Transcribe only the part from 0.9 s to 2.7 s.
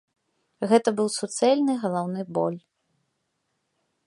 быў суцэльны галаўны боль.